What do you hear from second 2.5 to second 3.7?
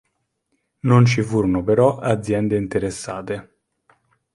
interessate.